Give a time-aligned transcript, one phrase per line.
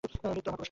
[0.03, 0.59] মৃত্যু আমার পুরস্কার।